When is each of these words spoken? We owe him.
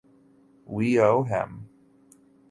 We 0.65 0.97
owe 0.99 1.21
him. 1.25 1.69